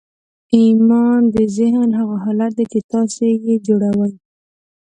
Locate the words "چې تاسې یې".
2.71-3.55